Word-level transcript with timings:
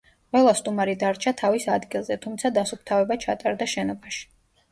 ყველა 0.35 0.51
სტუმარი 0.59 0.95
დარჩა 1.03 1.33
თავის 1.41 1.67
ადგილზე, 1.73 2.17
თუმცა 2.25 2.51
დასუფთავება 2.55 3.19
ჩატარდა 3.27 3.67
შენობაში. 3.77 4.27